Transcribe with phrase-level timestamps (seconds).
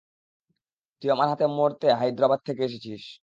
[1.01, 3.03] তুই আমার হাতে মরতে হাইদ্রাবাদ থেকে এসেছিস!